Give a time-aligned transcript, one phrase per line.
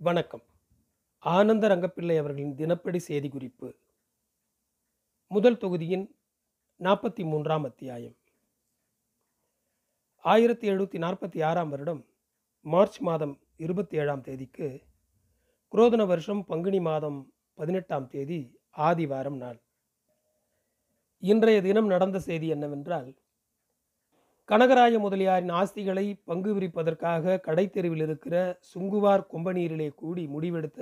[0.00, 0.42] வணக்கம்.
[1.18, 3.76] ஆனந்த ரங்கப்பிள்ளை அவர்களின் தினப்படி செய்தி குறிப்பு.
[5.28, 6.16] முதல் தொகுதியின்
[6.78, 8.16] நாற்பத்தி மூன்றாம் அத்தியாயம்.
[10.16, 12.06] ஆயிரத்தி எழுநூற்றி நாற்பத்தி ஆறாம் வருடம்
[12.60, 14.82] மார்ச் மாதம் இருபத்தி ஏழாம் தேதிக்கு
[15.72, 19.62] குரோதன வருஷம் பங்குனி மாதம் பதினெட்டாம் தேதி ஆதிவாரம் நாள்.
[21.18, 23.14] இன்றைய தினம் நடந்த செய்தி என்னவென்றால்
[24.48, 28.36] கனகராய முதலியாரின் ஆஸ்திகளை பங்கு விரிப்பதற்காக கடைத்தெருவில் இருக்கிற
[28.70, 30.80] சுங்குவார் கொம்பநீரிலே கூடி முடிவெடுத்த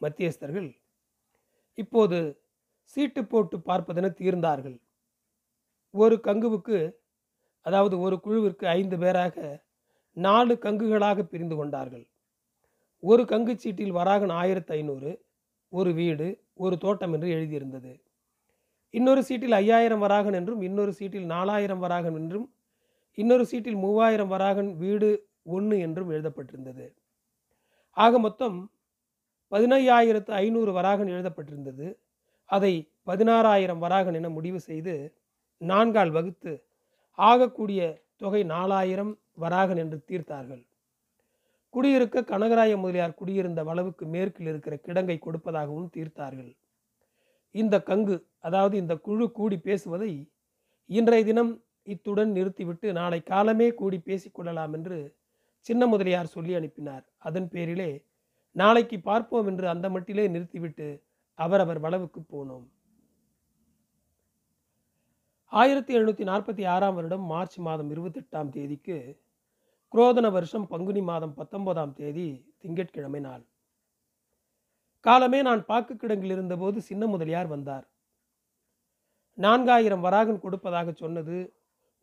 [0.00, 0.68] மத்தியஸ்தர்கள்
[1.78, 2.18] இப்போது
[2.96, 4.76] சீட்டு போட்டு பார்ப்பதென தீர்ந்தார்கள்.
[5.94, 6.78] ஒரு கங்குவுக்கு
[7.66, 9.36] அதாவது ஒரு குழுவிற்கு ஐந்து பேராக
[10.16, 12.06] நாலு கங்குகளாக பிரிந்து கொண்டார்கள்.
[13.02, 15.12] ஒரு கங்கு சீட்டில் வராகன் ஆயிரத்து ஐநூறு
[15.72, 17.92] ஒரு வீடு ஒரு தோட்டம் என்று எழுதியிருந்தது.
[18.94, 22.48] இன்னொரு சீட்டில் ஐயாயிரம் வராகன் என்றும் இன்னொரு சீட்டில் நாலாயிரம் வராகன் என்றும்
[23.18, 25.10] இன்னொரு சீட்டில் மூவாயிரம் வராகன் வீடு
[25.42, 26.86] ஒன்று என்றும் எழுதப்பட்டிருந்தது.
[27.96, 28.58] ஆக மொத்தம்
[29.52, 31.86] பதினையாயிரத்து ஐநூறு வராகன் எழுதப்பட்டிருந்தது.
[32.50, 32.72] அதை
[33.06, 34.94] பதினாறாயிரம் வராகன் என முடிவு செய்து
[35.60, 36.52] நான்கால் வகுத்து
[37.18, 37.80] ஆகக்கூடிய
[38.16, 40.62] தொகை நாலாயிரம் வராகன் என்று தீர்த்தார்கள்.
[41.74, 46.52] குடியிருக்க கனகராய முதலியார் குடியிருந்த வளவுக்கு மேற்கில் இருக்கிற கிடங்கை கொடுப்பதாகவும் தீர்த்தார்கள்.
[47.54, 50.10] இந்த கங்கு அதாவது இந்த குழு கூடி பேசுவதை
[50.90, 51.52] இன்றைய தினம்
[51.82, 55.16] இத்துடன் நிறுத்திவிட்டு நாளை காலமே கூடி பேசிக்கொள்ளலாம் என்று
[55.66, 57.04] சின்ன முதலியார் சொல்லி அனுப்பினார்.
[57.18, 58.04] அதன் பேரிலே
[58.56, 62.64] நாளைக்கு பார்ப்போம் என்று அந்த மட்டிலே நிறுத்திவிட்டு அவரவர் வளவுக்கு போனோம்.
[65.52, 69.20] ஆயிரத்தி எழுநூற்றி நாற்பத்தி ஆறாம் வருடம் மார்ச் மாதம் இருபத்தெட்டாம் தேதிக்கு
[69.94, 73.42] குரோதன வருஷம் பங்குனி மாதம் பத்தொன்பதாம் தேதி திங்கட்கிழமை நாள்.
[75.00, 77.86] காலமே நான் பாக்கு கிடங்கில் இருந்தபோது சின்ன முதலியார் வந்தார்.
[79.38, 81.36] நான்காயிரம் வராகன் கொடுப்பதாக சொன்னது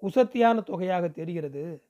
[0.02, 1.84] உசத்தியான தொகையாக தெரிகிறது.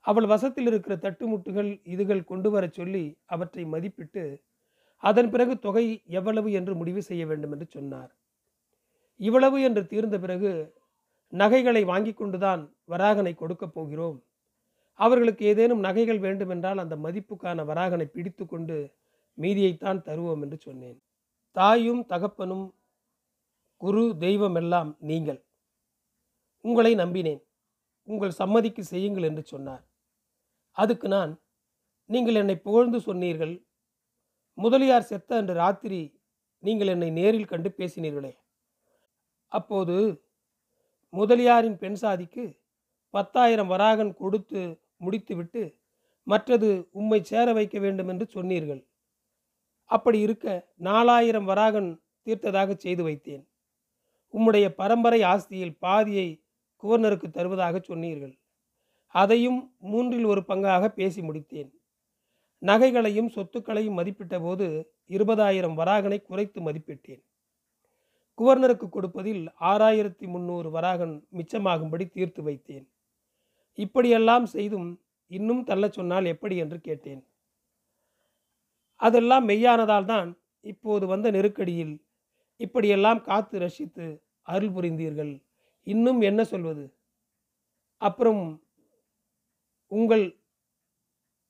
[0.00, 4.42] அவள் வசத்தில் இருக்கிற தட்டுமுட்டுகள் இதுகள் கொண்டு வரச் சொல்லி அவற்றை மதிப்பிட்டு
[4.96, 8.10] அதன் பிறகு தொகை எவ்வளவு என்று முடிவு செய்ய வேண்டும் என்று சொன்னார்.
[9.16, 10.74] இவ்வளவு என்று தீர்ந்த பிறகு
[11.32, 14.22] நகைகளை வாங்கி கொண்டுதான் வராகனை கொடுக்கப் போகிறோம்.
[14.94, 18.76] அவர்களுக்கு ஏதேனும் நகைகள் வேண்டுமென்றால் அந்த மதிப்புக்கான வராகனை பிடித்து கொண்டு
[19.38, 20.98] மீதியைத்தான் தருவோம் என்று சொன்னேன்.
[21.56, 22.74] தாயும் தகப்பனும்
[23.76, 25.40] குரு தெய்வம் எல்லாம் நீங்கள்.
[26.60, 27.42] உங்களை நம்பினேன்.
[28.04, 29.84] உங்கள் சம்மதிக்கு செய்யுங்கள் என்று சொன்னார்.
[30.72, 31.42] அதுக்கு நான்
[32.06, 33.66] நீங்கள் என்னை புகழ்ந்து சொன்னீர்கள்.
[34.54, 36.18] முதலியார் செத்த அன்று ராத்திரி
[36.58, 38.32] நீங்கள் என்னை நேரில் கண்டு பேசினீர்களே.
[39.48, 40.22] அப்போது
[41.08, 42.44] முதலியாரின் பெண் சாதிக்கு
[43.10, 44.60] பத்தாயிரம் வராகன் கொடுத்து
[44.96, 45.78] முடித்துவிட்டு
[46.22, 48.82] மற்றது உம்மை சேர வைக்க வேண்டும் என்று சொன்னீர்கள்.
[49.84, 53.42] அப்படி இருக்க நாலாயிரம் வராகன் தீர்த்ததாக செய்து வைத்தேன்.
[54.34, 56.39] உம்முடைய பரம்பரை ஆஸ்தியில் பாதியை
[56.82, 58.38] குவர்னருக்கு தருவதாக சொன்னீர்கள்.
[59.06, 61.70] அதையும் மூன்றில் ஒரு பங்காக பேசி முடித்தேன்.
[62.62, 67.22] நகைகளையும் சொத்துக்களையும் மதிப்பிட்ட போது இருபதாயிரம் வராகனை குறைத்து மதிப்பிட்டேன்.
[68.38, 72.86] குவர்னருக்கு கொடுப்பதில் ஆறாயிரத்தி முந்நூறு வராகன் மிச்சமாகும்படி தீர்த்து வைத்தேன்.
[73.74, 77.26] இப்படியெல்லாம் செய்தும் இன்னும் தள்ளச் சொன்னால் எப்படி என்று கேட்டேன்.
[78.96, 82.04] அதெல்லாம் மெய்யானதால் தான் இப்போது வந்த நெருக்கடியில்
[82.56, 84.06] இப்படியெல்லாம் காத்து ரசித்து
[84.42, 85.49] அருள் புரிந்தீர்கள்.
[85.86, 86.84] இன்னும் என்ன சொல்வது?
[88.00, 88.42] அப்புறம்
[89.92, 90.24] உங்கள்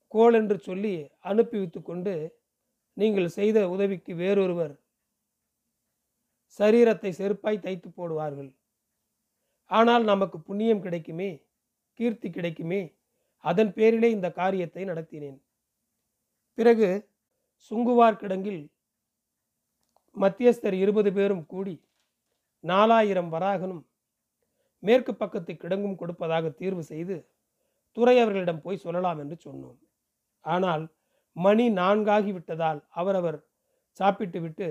[0.07, 2.15] கோல் என்று சொல்லி அனுப்பி வைத்து கொண்டு
[2.97, 4.75] நீங்கள் செய்த உதவிக்கு வேறொருவர்
[6.59, 8.51] சரீரத்தை செருப்பாய் தைத்து போடுவார்கள்.
[9.67, 11.31] ஆனால் நமக்கு புண்ணியம் கிடைக்குமே
[11.99, 12.81] கீர்த்தி கிடைக்குமே
[13.45, 15.39] அதன் பேரிலே இந்த காரியத்தை நடத்தினேன்.
[16.55, 16.89] பிறகு
[17.71, 18.63] சுங்குவார் கிடங்கில்
[20.17, 21.77] மத்தியஸ்தர் இருபது பேரும் கூடி
[22.65, 23.83] நாலாயிரம் வராகனும்
[24.87, 27.17] மேற்கு பக்கத்து கிடங்கும் கொடுப்பதாக தீர்வு செய்து
[27.97, 29.79] துறை அவர்களிடம் போய் சொல்லலாம் என்று சொன்னோம்.
[30.45, 30.85] ஆனால்
[31.37, 33.39] மணி நான்காகி விட்டதால் அவரவர்
[34.01, 34.69] சாப்பிட்டு விட்டு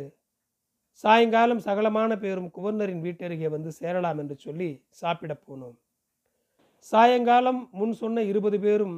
[1.04, 4.70] சாயங்காலம் சகலமான பேரும் குவர்னரின் வீட்டருகே வந்து சேரலாம் என்று சொல்லி
[5.02, 5.78] சாப்பிட போனோம்.
[6.92, 8.96] சாயங்காலம் முன் சொன்ன இருபது பேரும்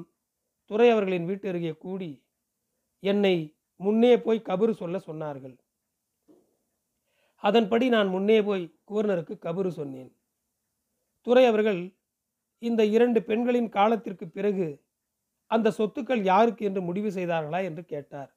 [0.70, 2.12] துறை அவர்களின் வீட்டருகே கூடி
[3.04, 3.36] என்னை
[3.80, 5.56] முன்னே போய் கபரு சொல்ல சொன்னார்கள்.
[7.44, 10.12] அதன்படி நான் முன்னே போய் குவர்னருக்கு கபரு சொன்னேன்.
[11.22, 11.82] துறை அவர்கள்
[12.60, 14.68] இந்த இரண்டு பெண்களின் காலத்திற்கு பிறகு
[15.52, 18.32] அந்த சொத்துக்கள் யாருக்கு என்று முடிவு செய்தார்களா என்று கேட்டார்.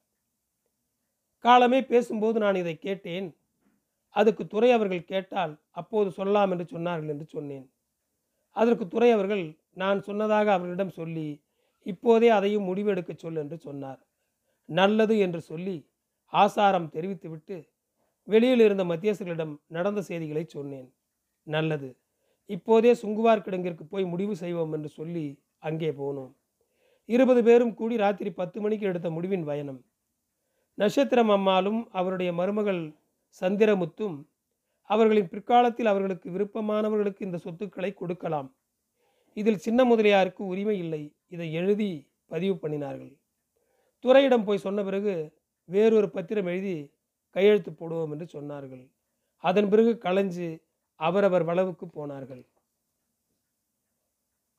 [1.39, 3.27] காலமே பேசும்போது நான் இதை கேட்டேன்.
[4.09, 7.65] அதுக்கு துறை அவர்கள் கேட்டால் அப்போது சொல்லலாம் என்று சொன்னார்கள் என்று சொன்னேன்.
[8.55, 11.27] அதற்கு துறை அவர்கள் நான் சொன்னதாக அவர்களிடம் சொல்லி
[11.85, 13.99] இப்போதே அதையும் முடிவெடுக்க சொல் என்று சொன்னார்.
[14.69, 15.77] நல்லது என்று சொல்லி
[16.33, 17.57] ஆசாரம் தெரிவித்துவிட்டு
[18.27, 20.87] வெளியில் இருந்த மத்தியஸ்தர்களிடம் நடந்த செய்திகளை சொன்னேன்.
[21.47, 21.89] நல்லது.
[22.45, 26.33] இப்போதே சுங்குவார் கிடங்கிற்கு போய் முடிவு செய்வோம் என்று சொல்லி அங்கே போனோம்.
[27.05, 29.83] இருபது பேரும் கூடி ராத்திரி பத்து மணிக்கு எடுத்த முடிவின் பயணம்.
[30.73, 32.93] நட்சத்திரம் அம்மாளும் அவருடைய மருமகள்
[33.41, 34.27] சந்திரமுத்தும்
[34.83, 38.55] அவர்களின் பிற்காலத்தில் அவர்களுக்கு விருப்பமானவர்களுக்கு இந்த சொத்துக்களை கொடுக்கலாம்.
[39.33, 41.15] இதில் சின்ன முதலியாருக்கு உரிமை இல்லை.
[41.27, 43.13] இதை எழுதி பதிவு பண்ணினார்கள்.
[43.99, 45.13] துறையிடம் போய் சொன்ன பிறகு
[45.69, 46.91] வேறொரு பத்திரம் எழுதி
[47.35, 48.89] கையெழுத்து போடுவோம் என்று சொன்னார்கள்.
[49.43, 50.47] அதன் பிறகு களைஞ்சு
[50.99, 52.45] அவரவர் வளவுக்கு போனார்கள்.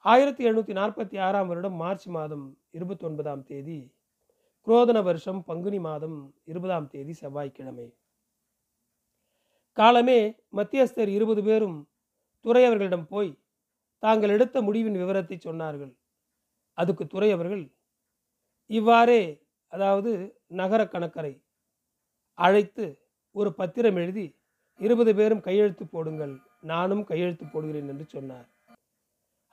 [0.05, 3.93] ஆயிரத்தி எழுநூற்றி நாற்பத்தி ஆறாம் வருடம் மார்ச் மாதம் இருபத்தி ஒன்பதாம் தேதி
[4.67, 7.93] குரோதன வருஷம் பங்குனி மாதம் இருபதாம் தேதி செவ்வாய்க்கிழமை.
[9.73, 11.89] காலமே மத்தியஸ்தர் இருபது பேரும்
[12.45, 13.39] துறையவர்களிடம் போய்
[13.99, 15.97] தாங்கள் எடுத்த முடிவின் விவரத்தை சொன்னார்கள்.
[16.75, 17.71] அதுக்கு துறையவர்கள்
[18.67, 21.43] இவ்வாறே அதாவது நகர கணக்கரை
[22.35, 22.99] அழைத்து
[23.33, 24.36] ஒரு பத்திரம் எழுதி
[24.81, 26.35] இருபது பேரும் கையெழுத்து போடுங்கள்.
[26.61, 28.49] நானும் கையெழுத்து போடுகிறேன் என்று சொன்னார்.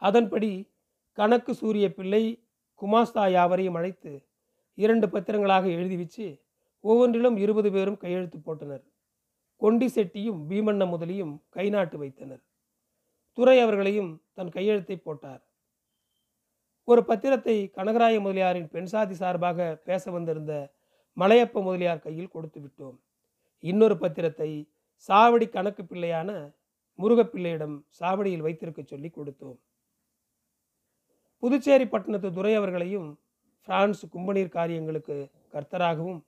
[0.02, 0.52] அதன்படி
[1.18, 2.24] கணக்கு சூரிய பிள்ளை
[2.82, 4.12] குமாஸ்தா யாவரையும் அழைத்து
[4.74, 6.26] இரண்டு பத்திரங்களாக எழுதி வச்சு
[6.82, 8.84] ஒவ்வொன்றிலும் இருபது பேரும் கையெழுத்து போட்டனர்.
[9.62, 12.42] கொண்டி செட்டியும் பீமண்ண முதலியும் கை நாட்டு வைத்தனர்.
[13.38, 15.42] துறை அவர்களையும் தன் கையெழுத்தை போட்டார்.
[16.84, 20.54] ஒரு பத்திரத்தை கனகராய முதலியாரின் பெண்சாதி சார்பாக பேச வந்திருந்த
[21.18, 22.98] மலையப்ப முதலியார் கையில் கொடுத்து விட்டோம்.
[23.60, 24.50] இன்னொரு பத்திரத்தை
[25.10, 26.30] சாவடி கணக்கு பிள்ளையான
[27.00, 29.60] முருகப்பிள்ளையிடம் சாவடியில் வைத்திருக்க சொல்லி கொடுத்தோம்.
[31.44, 33.10] புதுச்சேரி பட்டணத்து துரை அவர்களையும்
[33.68, 36.22] பிரான்ஸ் கும்பநீர் காரியங்களுக்கு கர்த்தராகவும்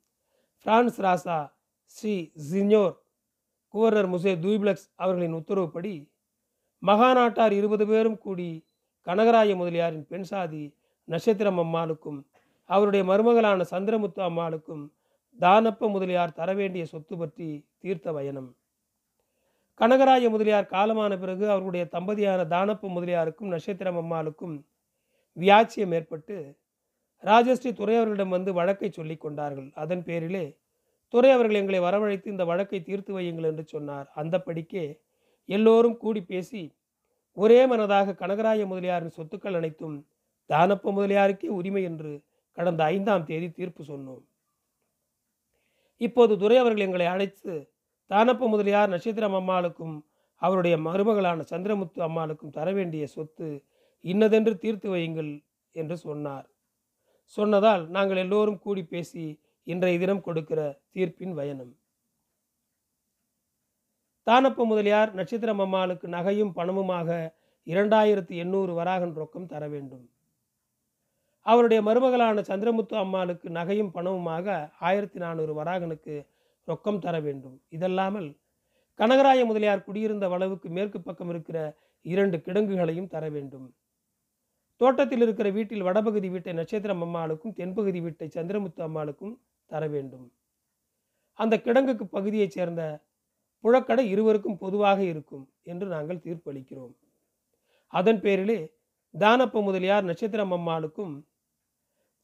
[0.65, 1.49] பிரான்ஸ் ராசா
[1.89, 2.95] ஸ்ரீ ஜினோர்
[3.73, 6.09] குவர்னர் முசே தூய்பிளக்ஸ் அவர்களின் உத்தரவுப்படி
[6.83, 8.65] மகாநாட்டார் இருபது பேரும் கூடி
[9.07, 10.63] கனகராய முதலியாரின் பெண் சாதி
[11.07, 12.19] நட்சத்திரம் அம்மாளுக்கும்
[12.69, 14.83] அவருடைய மருமகளான சந்திரமுத்து அம்மாளுக்கும்
[15.39, 18.49] தானப்ப முதலியார் தர வேண்டிய சொத்து பற்றி தீர்த்த பயணம்
[19.79, 24.53] கனகராய முதலியார் காலமான பிறகு அவருடைய தம்பதியான தானப்ப முதலியாருக்கும் நட்சத்திரம் அம்மாளுக்கும்
[25.37, 26.35] வியாச்சியம் ஏற்பட்டு
[27.23, 29.71] ராஜஸ்ரீ துறை அவர்களிடம் வந்து வழக்கை சொல்லி கொண்டார்கள்.
[29.73, 30.45] அதன் பேரிலே
[31.13, 34.07] துறை அவர்கள் எங்களை வரவழைத்து இந்த வழக்கை தீர்த்து வையுங்கள் என்று சொன்னார்.
[34.15, 34.85] அந்த படிக்கே
[35.49, 36.63] எல்லோரும் கூடி பேசி
[37.37, 39.97] ஒரே மனதாக கனகராய முதலியாரின் சொத்துக்கள் அனைத்தும்
[40.49, 42.11] தானப்ப முதலியாருக்கே உரிமை என்று
[42.57, 44.23] கடந்த ஐந்தாம் தேதி தீர்ப்பு சொன்னோம்.
[46.01, 47.53] இப்போது துரை அவர்கள் எங்களை அழைத்து
[48.11, 49.95] தானப்ப முதலியார் நட்சத்திரம் அம்மாளுக்கும்
[50.41, 53.65] அவருடைய மருமகளான சந்திரமுத்து அம்மாளுக்கும் தர வேண்டிய சொத்து
[54.01, 55.31] இன்னதென்று தீர்த்து வையுங்கள்
[55.71, 56.49] என்று சொன்னார்.
[57.23, 61.73] சொன்னதால் நாங்கள் எல்லோரும் கூடி பேசி இன்றைய தினம் கொடுக்கிற தீர்ப்பின் பயணம்.
[64.27, 67.09] தானப்ப முதலியார் நட்சத்திரம் அம்மாளுக்கு நகையும் பணமுமாக
[67.67, 70.09] இரண்டாயிரத்தி எண்ணூறு வராகன் ரொக்கம் தர வேண்டும்.
[71.41, 76.15] அவருடைய மருமகளான சந்திரமுத்து அம்மாளுக்கு நகையும் பணமுமாக ஆயிரத்தி நானூறு வராகனுக்கு
[76.67, 77.61] ரொக்கம் தர வேண்டும்.
[77.69, 78.37] இதல்லாமல்
[78.99, 83.75] கனகராய முதலியார் குடியிருந்த வளவுக்கு மேற்கு பக்கம் இருக்கிற இரண்டு கிடங்குகளையும் தர வேண்டும்.
[84.77, 90.31] தோட்டத்தில் இருக்கிற வீட்டில் வடபகுதி வீட்டை நட்சத்திரம் அம்மாளுக்கும் தென்பகுதி வீட்டை சந்திரமுத்து அம்மாளுக்கும் தர வேண்டும்.
[91.33, 93.03] அந்த கிடங்குக்கு பகுதியைச் சேர்ந்த
[93.63, 96.95] புழக்கடை இருவருக்கும் பொதுவாக இருக்கும் என்று நாங்கள் தீர்ப்பளிக்கிறோம்.
[97.87, 98.59] அதன் பேரிலே
[99.19, 101.13] தானப்ப முதலியார் நட்சத்திரம் அம்மாளுக்கும்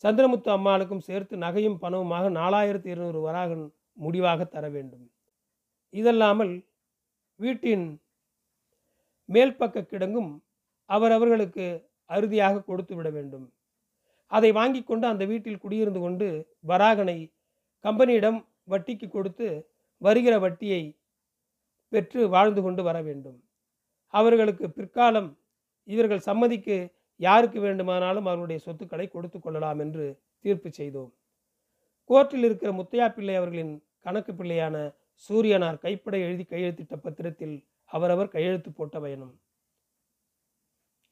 [0.03, 3.73] சந்திரமுத்து அம்மாளுக்கும் சேர்த்து நகையும் பணவுமாக நாலாயிரத்தி இருநூறு வராகன்
[4.03, 5.05] முடிவாக தர வேண்டும்.
[5.93, 6.53] இதல்லாமல்
[7.39, 7.85] வீட்டின்
[9.29, 10.31] மேல் பக்க கிடங்கும்
[10.89, 11.65] அவரவர்களுக்கு
[12.09, 13.45] அறுதியாக கொடுத்து விட வேண்டும்.
[14.31, 16.27] அதை வாங்கி கொண்டு அந்த வீட்டில் குடியிருந்து கொண்டு
[16.71, 17.17] வராகனை
[17.85, 18.39] கம்பெனியிடம்
[18.71, 19.47] வட்டிக்கு கொடுத்து
[20.01, 20.81] வருகிற வட்டியை
[21.93, 23.39] பெற்று வாழ்ந்து கொண்டு வர வேண்டும்.
[24.13, 25.29] அவர்களுக்கு பிற்காலம்
[25.87, 26.77] இவர்கள் சம்மதிக்கு
[27.19, 30.05] யாருக்கு வேண்டுமானாலும் அவருடைய சொத்துக்களை கொடுத்து கொள்ளலாம் என்று
[30.45, 31.11] தீர்ப்பு செய்தோம்.
[32.09, 33.73] கோர்ட்டில் இருக்கிற முத்தையா பிள்ளை அவர்களின்
[34.05, 34.75] கணக்கு பிள்ளையான
[35.29, 37.55] சூரியனார் கைப்பட எழுதி கையெழுத்திட்ட பத்திரத்தில்
[37.85, 39.33] அவரவர் கையெழுத்து போட்ட பயணம்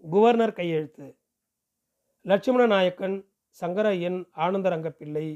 [0.04, 1.06] குவர்னர் கையெழுத்து.
[2.26, 3.18] லட்சுமண நாயக்கன்
[3.62, 5.28] சங்கரையன் ஆனந்தரங்கப்பிள்ளை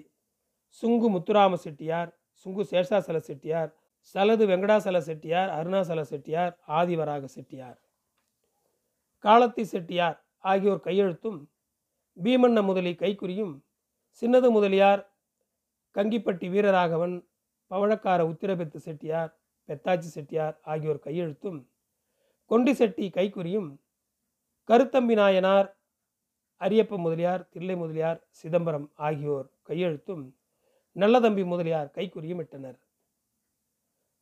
[0.84, 2.12] சுங்கு முத்துராம செட்டியார்
[2.46, 3.72] சுங்கு சேஷாசல செட்டியார்
[4.16, 7.80] சலது வெங்கடாசல செட்டியார் அருணாசல செட்டியார் ஆதிவராக செட்டியார்
[9.24, 11.40] காலத்தி செட்டியார் ஆகியோர் கையெழுத்தும்
[12.18, 13.54] பீமண்ண முதலி கைக்குறியும்
[14.22, 15.02] சின்னது முதலியார்
[15.96, 17.16] கங்கிப்பட்டி வீரராகவன்
[17.74, 19.32] பவழக்கார உத்திரபெத்து செட்டியார்
[19.70, 21.68] பெத்தாச்சி செட்டியார் ஆகியோர் கையெழுத்தும்
[22.46, 23.70] கொண்டி செட்டி கைக்குறியும்
[24.70, 25.76] கருத்தம்பி நாயனார்
[26.62, 30.34] அரியப்ப முதலியார் தில்லை முதலியார் சிதம்பரம் ஆகியோர் கையெழுத்தும்
[30.96, 32.78] நல்லதம்பி முதலியார் கைக்குறியும் இட்டனர்.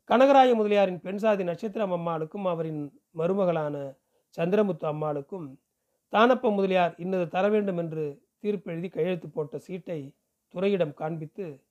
[0.09, 3.75] கனகராய முதலியாரின் பெண்சாதி நட்சத்திரம் அம்மாளுக்கும் அவரின் மருமகளான
[4.37, 5.59] சந்திரமுத்து அம்மாளுக்கும்
[6.13, 10.15] தானப்ப முதலியார் இன்னது தர வேண்டும் என்று தீர்ப்பெழுதி கையெழுத்து போட்ட சீட்டை
[10.53, 11.63] துறையிடம் காண்பித்து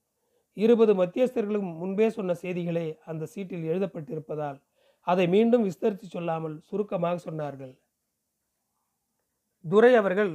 [0.62, 4.59] இருபது மத்தியஸ்தர்களும் முன்பே சொன்ன செய்திகளே அந்த சீட்டில் எழுதப்பட்டிருப்பதால்
[5.07, 7.75] அதை மீண்டும் விஸ்தரித்து சொல்லாமல் சுருக்கமாக சொன்னார்கள்.
[9.64, 10.33] துரை அவர்கள்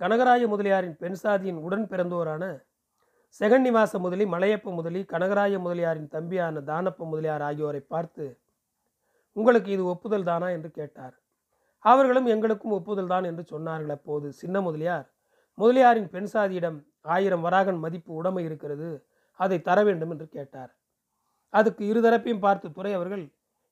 [0.00, 2.44] கனகராய முதலியாரின் பெண் சாதியின் உடன் பிறந்தோரான
[3.40, 8.26] செகன்னிவாச முதலி மலையப்ப முதலி கனகராய முதலியாரின் தம்பியான தானப்ப முதலியார் ஆகியோரை பார்த்து
[9.36, 10.48] உங்களுக்கு இது ஒப்புதல் தானா?
[10.56, 11.14] என்று கேட்டார்.
[11.84, 13.94] அவர்களும் எங்களுக்கும் ஒப்புதல் தான் என்று சொன்னார்கள்.
[13.96, 15.06] அப்போது சின்ன முதலியார்
[15.58, 16.78] முதலியாரின் பெண் சாதியிடம்
[17.14, 18.88] ஆயிரம் வராகன் மதிப்பு உடமை இருக்கிறது.
[19.40, 20.70] அதை தர வேண்டும் என்று கேட்டார்.
[21.54, 23.24] அதுக்கு இருதரப்பையும் பார்த்து துறை அவர்கள்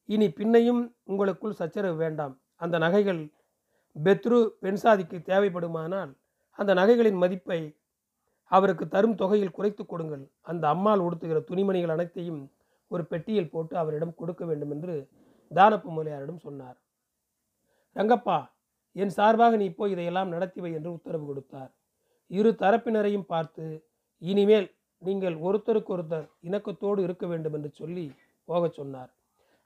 [0.09, 2.35] இனி பின்னையும் உங்களுக்குள் சச்சரவு வேண்டாம்.
[2.65, 3.23] அந்த நகைகள்
[3.97, 6.13] பெத்ரு பெண் சாதிக்கு தேவைப்படுமானால்
[6.59, 7.61] அந்த நகைகளின் மதிப்பை
[8.51, 10.25] அவருக்கு தரும் தொகையில் குறைத்து கொடுங்கள்.
[10.51, 12.41] அந்த அம்மாள் உடுத்துகிற துணிமணிகள் அனைத்தையும்
[12.91, 14.95] ஒரு பெட்டியில் போட்டு அவரிடம் கொடுக்க வேண்டும் என்று
[15.51, 16.77] தானப்பு முதலியாரிடம் சொன்னார்.
[17.97, 18.39] ரங்கப்பா
[19.03, 21.71] என் சார்பாக நீ போய் இதையெல்லாம் நடத்தி வை என்று உத்தரவு கொடுத்தார்.
[22.31, 23.65] இரு தரப்பினரையும் பார்த்து
[24.23, 24.69] இனிமேல்
[25.07, 28.07] நீங்கள் ஒருத்தருக்கொருத்தர் இணக்கத்தோடு இருக்க வேண்டும் என்று சொல்லி
[28.49, 29.11] போகச் சொன்னார்.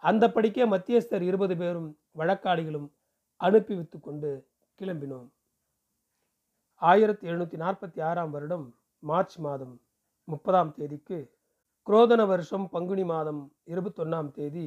[0.03, 2.89] அந்த படிக்கே மத்தியஸ்தர் இருபது பேரும் வழக்காடிகளும்
[3.41, 4.31] அனுப்பி வைத்து கொண்டு
[4.79, 5.29] கிளம்பினோம்.
[6.83, 8.67] ஆயிரத்தி எழுநூற்றி நாற்பத்தி ஆறாம் வருடம்
[9.03, 9.75] மார்ச் மாதம்
[10.29, 11.19] முப்பதாம் தேதிக்கு
[11.87, 14.67] குரோதன வருஷம் பங்குனி மாதம் இருபத்தொன்னாம் தேதி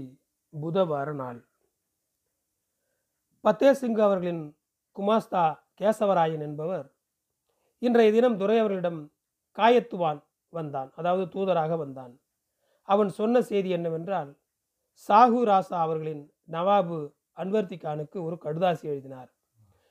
[0.54, 1.40] புதவார நாள்.
[3.44, 4.44] பத்தேசிங் அவர்களின்
[4.96, 5.44] குமாஸ்தா
[5.80, 6.88] கேசவராயன் என்பவர்
[7.82, 9.00] இன்றைய தினம் துரை அவர்களிடம்
[9.58, 10.20] காயத்துவான்
[10.54, 10.92] வந்தான்.
[10.96, 12.20] அதாவது தூதராக வந்தான்.
[12.84, 14.40] அவன் சொன்ன செய்தி என்னவென்றால்
[15.10, 19.30] சாகு ராசா அவர்களின் நவாபு அன்வர்த்தி கானுக்கு ஒரு கடுதாசி எழுதினார்.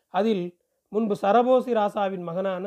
[0.09, 2.67] அதில் முன்பு சரபோசி ராசாவின் மகனான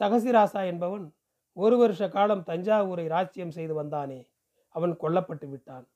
[0.00, 1.12] சகசி ராசா என்பவன்
[1.52, 4.20] ஒரு வருஷ காலம் தஞ்சாவூரை ராஜ்யம் செய்து வந்தானே
[4.68, 5.86] அவன் கொல்லப்பட்டு விட்டான்.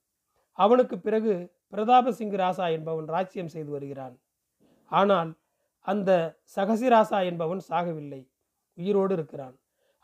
[0.51, 1.33] அவனுக்கு பிறகு
[1.71, 4.15] பிரதாபசிங் ராசா என்பவன் ராஜ்யம் செய்து வருகிறான்.
[4.85, 5.31] ஆனால்
[5.79, 6.11] அந்த
[6.55, 8.21] சகசி ராசா என்பவன் சாகவில்லை
[8.77, 9.55] உயிரோடு இருக்கிறான்.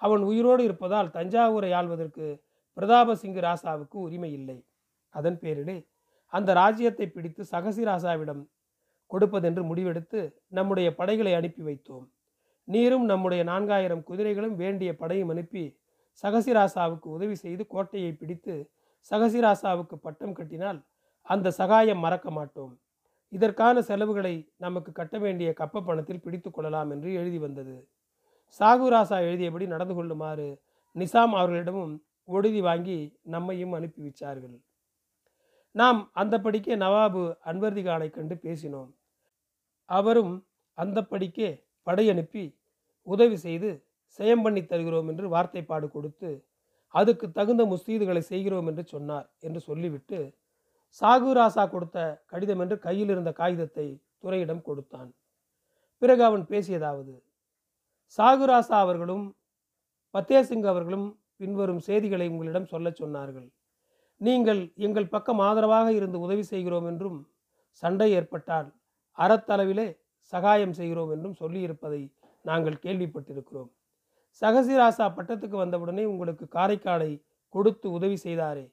[0.01, 2.25] அவன் உயிரோடு இருப்பதால் தஞ்சாவூரை ஆள்வதற்கு
[2.77, 4.57] பிரதாபசிங்கு ராசாவுக்கு உரிமை இல்லை.
[5.09, 5.77] அதன் பேரிலே
[6.33, 8.43] அந்த ராஜ்யத்தை பிடித்து சகசி ராசாவிடம்
[9.11, 12.05] கொடுப்பதென்று முடிவெடுத்து நம்முடைய படைகளை அனுப்பி வைத்தோம்.
[12.67, 15.63] நீரும் நம்முடைய நான்காயிரம் குதிரைகளும் வேண்டிய படையும் அனுப்பி
[16.23, 18.55] சகசிராசாவுக்கு உதவி செய்து கோட்டையை பிடித்து
[19.11, 20.79] சகசிராசாவுக்கு பட்டம் கட்டினால்
[21.21, 22.73] அந்த சகாயம் மறக்க மாட்டோம்.
[23.31, 27.75] இதற்கான செலவுகளை நமக்கு கட்ட வேண்டிய கப்ப பணத்தில் பிடித்து கொள்ளலாம் என்று எழுதி வந்தது.
[28.51, 30.47] சாகுராசா எழுதியபடி நடந்து கொள்ளுமாறு
[30.95, 31.93] நிசாம் அவர்களிடமும்
[32.27, 34.55] ஒடுதி வாங்கி நம்மையும் அனுப்பி வச்சார்கள்
[35.75, 38.89] நாம் அந்தப்படிக்கே நவாபு அன்வர்தி கானை கண்டு பேசினோம்.
[39.89, 40.45] அவரும்
[40.77, 41.49] அந்தப்படிக்கே
[41.87, 42.55] படையனுப்பி
[43.03, 43.69] உதவி செய்து
[44.19, 46.45] செயம் பண்ணி தருகிறோம் என்று வார்த்தைப்பாடு கொடுத்து
[46.93, 50.19] அதுக்கு தகுந்த முஸ்தீதுகளை செய்கிறோம் என்று சொன்னார் என்று சொல்லிவிட்டு
[51.01, 55.09] சாகுராசா கொடுத்த கடிதம் என்று கையில் இருந்த காகிதத்தை துறையிடம் கொடுத்தான்.
[56.01, 57.13] பிறகு அவன் பேசியதாவது
[58.15, 59.25] சாகுராசா அவர்களும்
[60.15, 61.07] பத்தேசிங் அவர்களும்
[61.41, 63.47] பின்வரும் செய்திகளை உங்களிடம் சொல்லச் சொன்னார்கள்.
[64.21, 67.17] நீங்கள் எங்கள் பக்கம் ஆதரவாக இருந்து உதவி செய்கிறோம் என்றும்
[67.83, 68.69] சண்டை ஏற்பட்டால்
[69.17, 69.87] அறத்தளவிலே
[70.33, 72.01] சகாயம் செய்கிறோம் என்றும் சொல்லியிருப்பதை
[72.45, 73.69] நாங்கள் கேள்விப்பட்டிருக்கிறோம்.
[74.41, 77.11] சகசிராசா பட்டத்துக்கு வந்தவுடனே உங்களுக்கு காரைக்காலை
[77.55, 78.65] கொடுத்து உதவி செய்தாரே.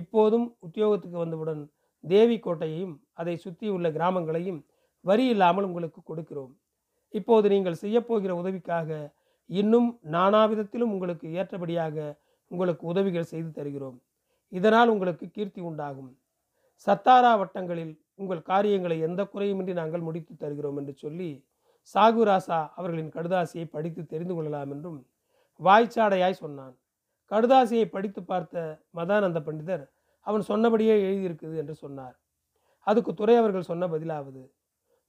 [0.00, 1.62] இப்போதும் உத்தியோகத்துக்கு வந்தவுடன்
[2.04, 4.60] தேவி கோட்டையையும் அதை சுற்றியுள்ள கிராமங்களையும்
[5.04, 6.52] வரி இல்லாமல் உங்களுக்கு கொடுக்கிறோம்.
[7.14, 8.90] இப்போது நீங்கள் செய்யப்போகிற உதவிக்காக
[9.50, 11.96] இன்னும் நானாவிதத்திலும் உங்களுக்கு ஏற்றபடியாக
[12.50, 13.98] உங்களுக்கு உதவிகள் செய்து தருகிறோம்.
[14.52, 16.10] இதனால் உங்களுக்கு கீர்த்தி உண்டாகும்.
[16.86, 21.30] சத்தாரா வட்டங்களில் உங்கள் காரியங்களை எந்த குறையுமின்றி நாங்கள் முடித்து தருகிறோம் என்று சொல்லி
[21.94, 24.98] சாகுராசா அவர்களின் கடுதாசியை படித்து தெரிந்து கொள்ளலாம் என்றும்
[25.60, 26.74] வாய்ச்சாடையாய் சொன்னான்.
[27.30, 29.84] கடுதாசியை படித்து பார்த்த மதானந்த பண்டிதர்
[30.26, 32.16] அவன் சொன்னபடியே எழுதியிருக்குது என்று சொன்னார்.
[32.86, 34.42] அதுக்கு துறை அவர்கள் சொன்ன பதிலாவது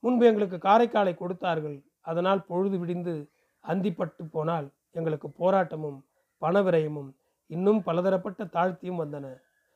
[0.04, 3.32] முன்பு எங்களுக்கு காரைக்காலை கொடுத்தார்கள் அதனால் பொழுது விடிந்து
[3.66, 6.00] அந்திப்பட்டு போனால் எங்களுக்கு போராட்டமும்
[6.42, 7.12] பணவிரயமும்
[7.48, 9.28] இன்னும் பலதரப்பட்ட தாழ்த்தியும் வந்தன.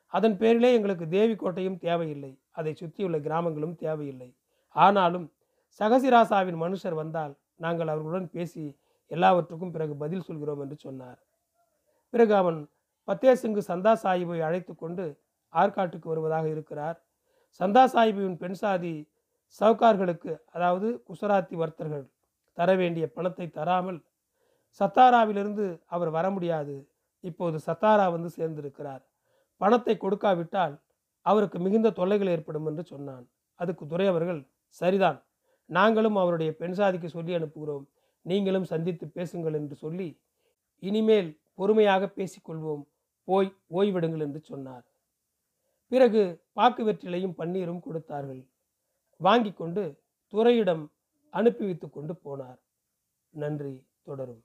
[0.07, 2.39] அதன் பேரிலே எங்களுக்கு தேவி கோட்டையும் தேவையில்லை.
[2.51, 4.35] அதை சுற்றியுள்ள கிராமங்களும் தேவையில்லை.
[4.75, 5.31] ஆனாலும்
[5.79, 8.77] சகசிராசாவின் மனுஷர் வந்தால் நாங்கள் அவர்களுடன் பேசி
[9.07, 11.19] எல்லாவற்றுக்கும் பிறகு பதில் சொல்கிறோம் என்று சொன்னார்.
[12.09, 12.59] பிறகு அவன்
[13.07, 15.05] பத்தேசிங்கு சந்தா சாஹிபை அழைத்து கொண்டு
[15.53, 16.97] ஆற்காட்டுக்கு வருவதாக இருக்கிறார்.
[17.59, 18.93] சந்தா சாஹிபின் பெண் சாதி
[19.59, 22.05] சவுக்கார்களுக்கு அதாவது குசராத்தி வர்த்தர்கள்
[22.57, 23.99] தர வேண்டிய பணத்தை தராமல்
[24.79, 26.75] சத்தாராவிலிருந்து அவர் வர முடியாது.
[27.23, 29.03] இப்போது சத்தாரா வந்து சேர்ந்திருக்கிறார்.
[29.61, 30.73] பணத்தை கொடுக்காவிட்டால்
[31.25, 33.25] அவருக்கு மிகுந்த தொல்லைகள் ஏற்படும் என்று சொன்னான்.
[33.59, 34.41] அதுக்கு துரை அவர்கள்
[34.81, 35.19] சரிதான்
[35.69, 37.85] நாங்களும் அவருடைய பெண் சாதிக்கு சொல்லி அனுப்புகிறோம்.
[38.25, 40.09] நீங்களும் சந்தித்து பேசுங்கள் என்று சொல்லி
[40.83, 41.29] இனிமேல்
[41.59, 42.83] பொறுமையாக பேசிக்கொள்வோம்.
[43.27, 44.85] போய் ஓய்விடுங்கள் என்று சொன்னார்.
[45.91, 46.21] பிறகு
[46.53, 48.41] பாக்கு வெற்றிலையும் பன்னீரும் கொடுத்தார்கள்.
[49.27, 49.83] வாங்கி கொண்டு
[50.33, 50.83] துறையிடம்
[51.31, 52.61] அனுப்பி வைத்து கொண்டு போனார்.
[53.33, 53.73] நன்றி
[54.07, 54.43] தொடரும்.